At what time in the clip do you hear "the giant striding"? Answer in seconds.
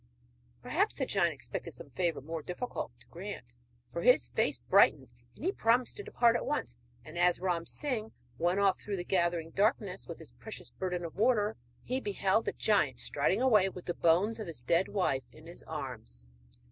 12.45-13.43